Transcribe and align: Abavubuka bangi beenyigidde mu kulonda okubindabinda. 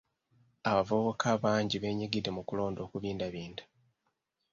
Abavubuka 0.69 1.27
bangi 1.43 1.75
beenyigidde 1.81 2.29
mu 2.37 2.41
kulonda 2.47 2.79
okubindabinda. 2.87 3.63